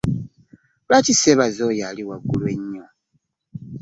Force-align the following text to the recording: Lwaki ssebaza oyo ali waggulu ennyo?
Lwaki 0.87 1.13
ssebaza 1.15 1.61
oyo 1.69 1.83
ali 1.89 2.03
waggulu 2.09 2.45
ennyo? 2.55 2.85